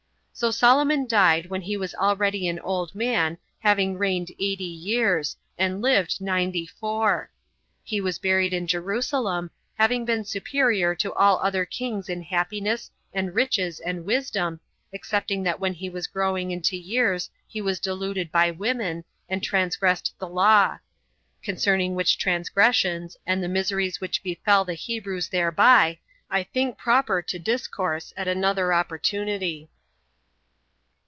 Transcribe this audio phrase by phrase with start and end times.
[0.33, 5.83] So Solomon died when he was already an old man, having reigned eighty years, and
[5.83, 7.29] lived ninety four.
[7.83, 13.35] He was buried in Jerusalem, having been superior to all other kings in happiness, and
[13.35, 14.61] riches, and wisdom,
[14.91, 20.15] excepting that when he was growing into years he was deluded by women, and transgressed
[20.17, 20.79] the law;
[21.43, 25.99] concerning which transgressions, and the miseries which befell the Hebrews thereby,
[26.31, 29.69] I think proper to discourse at another opportunity.